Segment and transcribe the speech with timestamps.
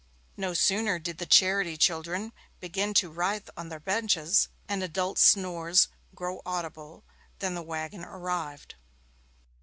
[0.35, 5.89] No sooner did the charity children begin to writhe on their benches, and adult snores
[6.15, 7.03] grow audible,
[7.37, 8.73] than the waggon arrived.